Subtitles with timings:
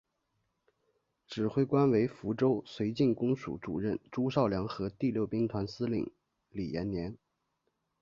[1.27, 6.11] 指挥官为福州绥靖公署主任朱绍良和第六兵团司令
[6.49, 7.15] 李延年。